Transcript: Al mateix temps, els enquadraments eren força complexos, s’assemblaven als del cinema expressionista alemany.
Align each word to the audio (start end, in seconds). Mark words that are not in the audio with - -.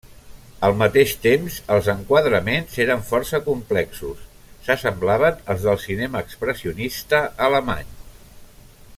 Al 0.67 0.71
mateix 0.77 1.11
temps, 1.25 1.57
els 1.75 1.89
enquadraments 1.93 2.79
eren 2.85 3.03
força 3.09 3.41
complexos, 3.49 4.23
s’assemblaven 4.67 5.37
als 5.55 5.67
del 5.69 5.79
cinema 5.85 6.23
expressionista 6.29 7.21
alemany. 7.49 7.93